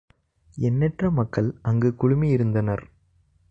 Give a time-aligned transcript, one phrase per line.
[0.57, 2.83] எண்ணற்ற மக்கள் அங்கு குழுமியிருந்தனர்.